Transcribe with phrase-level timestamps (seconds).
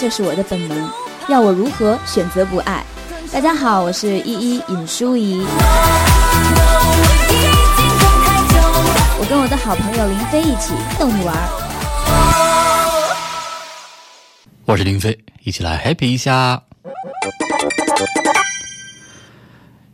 [0.00, 0.90] 就是我的本能，
[1.28, 2.82] 要我如何选择不爱？
[3.30, 5.44] 大家好，我是依依尹淑怡。
[9.18, 11.36] 我跟我的好朋友林飞一起逗你玩。
[14.64, 16.62] 我是林飞，一起来 happy 一下。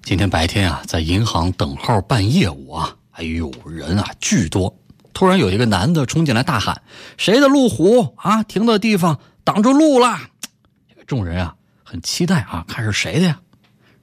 [0.05, 4.73] 今天白天啊，在银行等号办业务啊，哎呦，人啊巨多。
[5.13, 6.81] 突然有一个男的冲进来大喊
[7.19, 8.45] ：“谁的路虎啊？
[8.45, 10.19] 停的地方挡住路了！”
[10.91, 11.55] 这个众人啊
[11.85, 13.39] 很期待啊，看是谁的呀？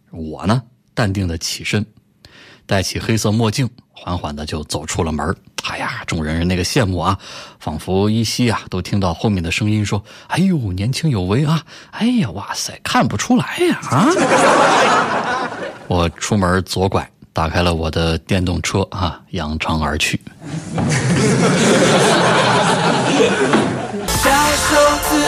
[0.10, 1.86] 我呢，淡定的起身，
[2.66, 7.20] 戴起黑色墨镜，缓缓的就走出了门哎呀，众人那个羡慕啊，
[7.60, 11.66] 仿佛依稀啊都听到后面的声音说：“哎呦，年轻有为啊！
[11.92, 14.08] 哎呀，哇塞，看不出来呀啊！”
[15.90, 20.22] 我出门左拐，打开了我的电动车啊，扬长而去。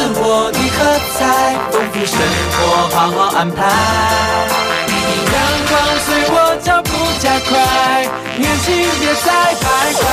[0.06, 0.86] 享受自我的喝
[1.18, 2.16] 彩，丰富生
[2.52, 2.60] 活，
[2.96, 3.58] 好好安排。
[5.34, 5.36] 阳
[5.68, 6.90] 光随我脚步
[7.20, 8.06] 加快，
[8.38, 10.06] 年轻别再徘徊。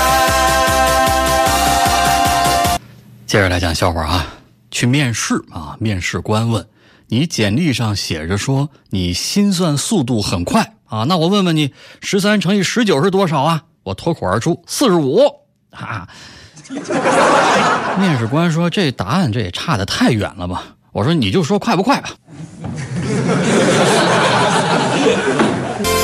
[3.26, 4.26] 接着来讲笑话啊，
[4.70, 6.66] 去面试啊，面试官问
[7.08, 13.64] 你简历上写着说你心算速度很快啊，那我问问你，十三乘以十九是多少啊？
[13.82, 15.20] 我脱口而出四十五
[15.70, 16.08] 啊。
[18.00, 20.62] 面试官说这答案这也差的太远了吧？
[20.92, 22.10] 我说你就说快不快吧。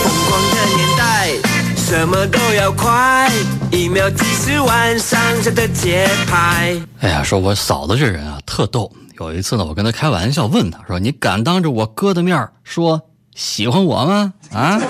[0.03, 1.31] 疯狂的年代，
[1.77, 3.31] 什么都要快，
[3.71, 6.75] 一秒几十万上下的节拍。
[7.01, 8.91] 哎呀，说我嫂子这人啊，特逗。
[9.19, 13.03] 有一次呢，我跟她开玩笑，问她说：“你敢当着我哥的面说
[13.35, 14.81] 喜欢我吗？”啊，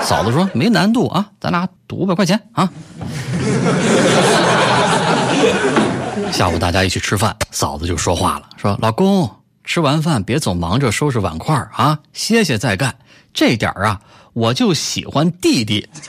[0.00, 2.70] 嫂子说：“没难度啊，咱俩赌五百块钱啊。”
[6.32, 9.30] 下午大家一起吃饭，嫂子就说话了，说：“老公。”
[9.64, 12.92] 吃完饭别总忙着收拾碗筷啊，歇歇再干。
[13.32, 14.00] 这点啊，
[14.32, 15.88] 我就喜欢弟弟。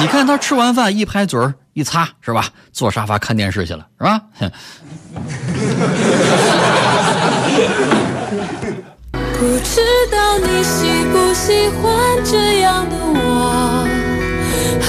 [0.00, 2.46] 你看他吃完饭一拍嘴儿一擦，是吧？
[2.72, 4.22] 坐沙发看电视去了，是吧？
[9.38, 13.31] 不知道你喜不喜欢这样的我，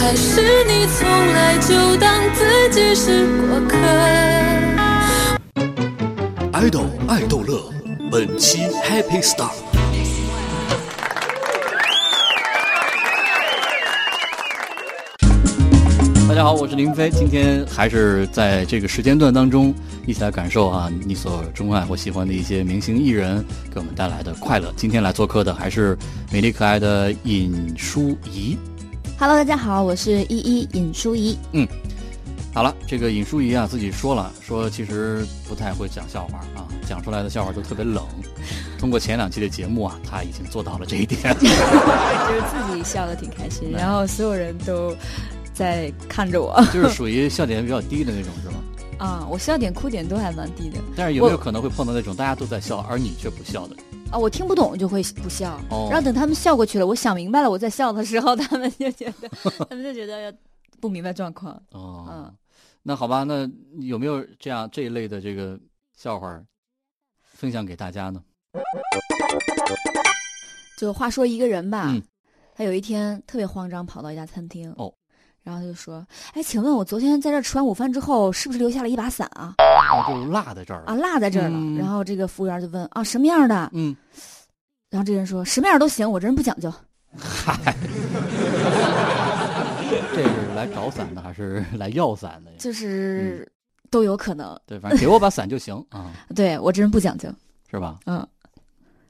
[0.05, 3.77] 还是你从来就当自己是过客？
[6.51, 7.71] 爱豆爱豆乐，
[8.11, 9.49] 本期 Happy Star。
[16.27, 19.73] 大家好，我是林飞，今天还是在这个时间段当中，
[20.05, 23.41] 一起来感受啊你所钟爱或喜欢的一些明星艺人
[23.73, 24.69] 给我们带来的快乐。
[24.75, 25.97] 今天来做客的还是
[26.29, 28.57] 美丽可爱的尹淑怡。
[29.19, 31.37] Hello，大家好，我是依依尹淑怡。
[31.51, 31.67] 嗯。
[32.53, 38.03] 好了，这个尹淑怡啊自己说了，说其实不太会讲笑话啊，讲出来的笑话都特别冷。
[38.77, 44.95] 通过前两期的节目啊，他已经做到了这一点， 就是自己笑的挺开心，然后所有人都
[45.53, 48.55] 在看着我，就是属于笑点比较低的那种，是吗？
[48.99, 50.79] 啊，我笑点哭点都还蛮低的。
[50.95, 53.75] 但是有没有可能会碰到那种大家都在笑，而你却不笑的？
[54.11, 55.59] 啊，我听不懂就会不笑，
[55.89, 59.29] 然后等他们笑过去了，我想明白了我在笑的时候， 他们就觉得，
[59.69, 60.35] 他们就觉得
[60.79, 61.53] 不明白状况。
[61.71, 62.35] 哦，嗯。
[62.83, 63.49] 那好吧，那
[63.79, 65.57] 有没有这样这一类的这个
[65.95, 66.41] 笑话
[67.21, 68.21] 分享给大家呢？
[70.77, 71.95] 就话说一个人吧，
[72.55, 74.93] 他有一天特别慌张，跑到一家餐厅，哦，
[75.43, 79.55] 然后他就说：“哎，请问我昨天在这吃完午饭之后，是不是留下了一把伞啊？”
[80.07, 81.59] 就落在这儿了啊，落在这儿了。
[81.77, 83.95] 然后这个服务员就问：“啊，什么样的？”嗯，
[84.89, 86.73] 然后这人说：“什么样都行，我这人不讲究。”
[87.15, 87.53] 嗨。
[90.15, 92.57] 这是来找伞的还是来要伞的呀？
[92.59, 93.51] 就是
[93.91, 94.59] 都有可能。
[94.65, 96.11] 对，反正给我把伞就行啊。
[96.35, 97.29] 对我这人不讲究，
[97.69, 97.99] 是吧？
[98.05, 98.25] 嗯，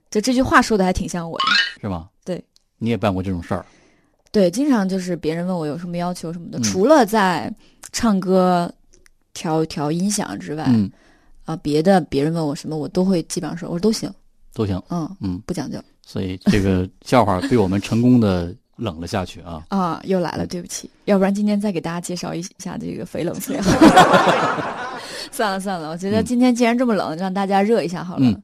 [0.09, 1.45] 就这句话说的还挺像我的，
[1.81, 2.09] 是吗？
[2.25, 2.43] 对，
[2.77, 3.65] 你也办过这种事儿？
[4.33, 7.49] 对，经常就是别人问我有什么要求什么的，除了在
[7.93, 8.69] 唱歌、
[9.33, 10.69] 调调音响之外，
[11.45, 14.11] 啊，别的别人问我什么，我都会基本上说，我说都行，
[14.53, 14.81] 都行。
[14.89, 15.79] 嗯嗯，不讲究。
[16.05, 18.53] 所以这个笑话被我们成功的。
[18.75, 19.63] 冷了下去啊！
[19.69, 23.55] 啊，又来了，对不起，要不然今天再给大家介绍一下这个翡冷翠。
[25.31, 28.25] 算了算了，我觉得今天既然这么冷，让大家热一下好了。
[28.25, 28.41] 嗯，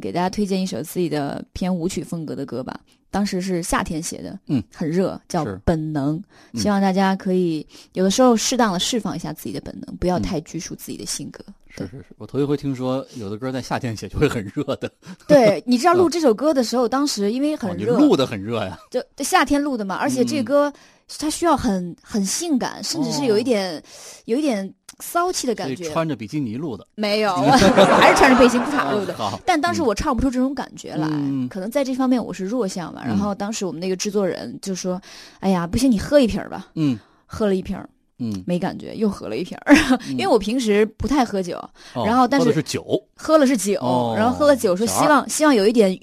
[0.00, 2.78] 给大家推荐一首自己的偏舞曲风格的歌吧。
[3.10, 6.20] 当时是夏天写的，嗯，很热，叫《本能》。
[6.60, 11.44] 希望大家可以有的时候适当的释放一下自己的本能，不要太拘束自己的性格。
[11.68, 14.90] 是是是，我头一回听说有的歌在夏天写就会很热的。
[15.28, 18.76] 对，你知道录这首歌的时候，当时因为很热，录的很热呀。
[18.90, 20.72] 就夏天录的嘛，而且这歌
[21.18, 23.80] 它需要很很性感，甚至是有一点
[24.24, 25.84] 有一点骚气的感觉。
[25.90, 26.86] 穿着比基尼录的。
[26.94, 27.50] 没有，我
[28.00, 29.14] 还是穿着背心裤衩录的。
[29.46, 31.48] 但当时我唱不出这种感觉来，嗯。
[31.48, 33.02] 可能在这方面我是弱项吧。
[33.04, 35.00] 然后当时我们那个制作人就说
[35.40, 36.68] ：“哎呀，不行，你喝一瓶吧。
[36.74, 37.76] 嗯”喝了一瓶
[38.20, 39.74] 嗯，没感觉，又喝了一瓶儿，
[40.10, 41.56] 因为我平时不太喝酒，
[41.94, 42.84] 哦然后但是是酒，
[43.16, 45.98] 喝了是酒，哦然后喝了酒说希望希望有一点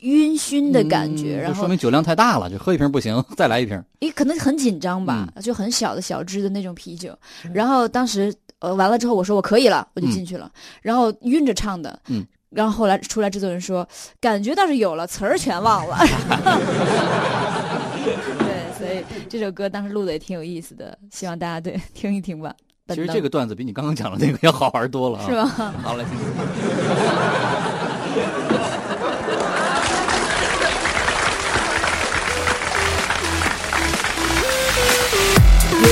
[0.00, 3.82] 晕醺的感觉，嗯然后就说明酒量太大了，就喝一瓶不行， 再来一瓶。
[4.00, 7.16] 诶可能很紧张吧，嗯就很小的小支的那种啤酒。
[7.52, 10.50] 然后当时呃完了之后，我说我可以了，我就进去了。
[10.82, 12.26] 然后晕着唱的，嗯。
[12.50, 13.86] 然后后来出来制作人说，
[14.22, 15.98] 感觉倒是有了，词儿全忘了。
[18.38, 22.54] 对，所以这首歌当时录的也挺有意思的，希望大家对听一听吧。
[22.88, 25.26] 其实这个段子比你刚刚讲的那个要好玩多了啊！
[25.28, 25.34] 是？
[25.36, 25.44] 吧？
[25.82, 26.26] 好，来听听。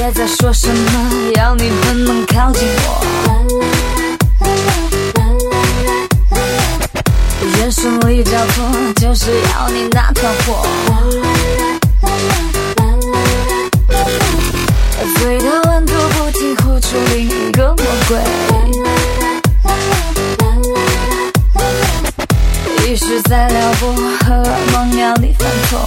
[0.06, 3.04] 别再说什么，要你本能靠近我。
[7.58, 8.64] 眼神里交错，
[9.00, 10.64] 就是要你那团火。
[15.18, 18.16] 醉到温度不停呼出另一个魔鬼。
[22.86, 23.92] 意识在撩拨，
[24.24, 25.80] 荷尔蒙要你犯错。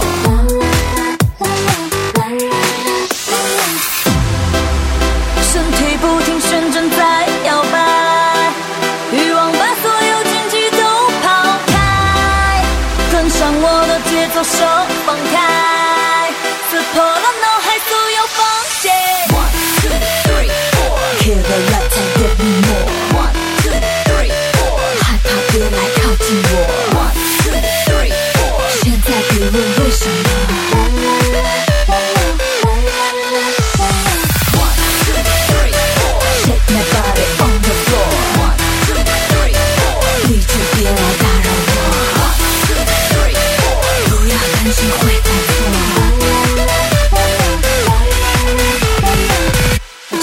[13.20, 14.64] 跟上我的节奏，手
[15.04, 16.32] 放开，
[16.70, 17.59] 撕破了脑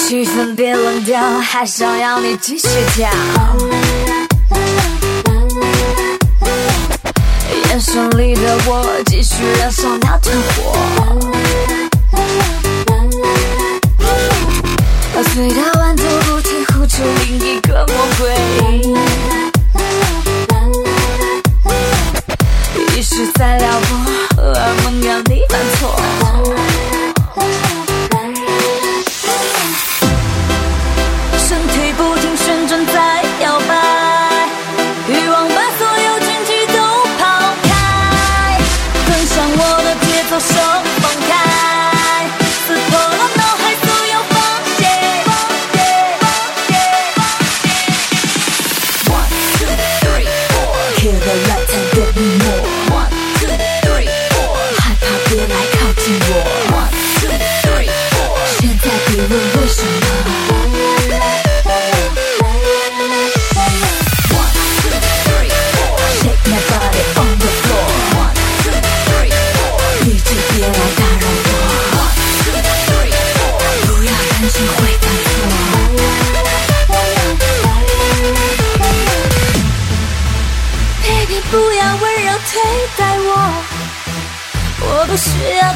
[0.08, 3.10] 气氛别冷掉，还想要你继续跳。
[7.66, 10.78] 眼神里的我，继续燃烧那团火。
[15.36, 17.04] 醉到晚都不停呼出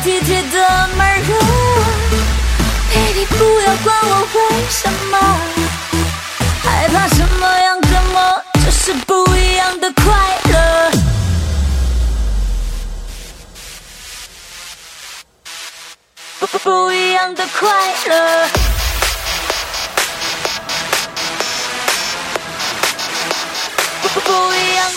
[0.03, 1.36] 体贴的温柔。
[2.91, 4.39] Baby，不要管我为
[4.70, 5.13] 什么，
[6.63, 10.03] 害怕什么样折磨，这是不一样的快
[10.51, 10.91] 乐。
[16.39, 17.70] 不不不一样的快
[18.08, 18.48] 乐。
[24.01, 24.91] 不不不一样